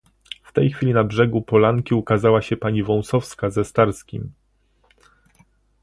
"W 0.43 0.51
tej 0.53 0.69
chwili 0.71 0.93
na 0.93 1.03
brzegu 1.03 1.41
polanki 1.41 1.95
ukazała 1.95 2.41
się 2.41 2.57
pani 2.57 2.83
Wąsowska 2.83 3.49
ze 3.49 3.65
Starskim." 3.65 4.31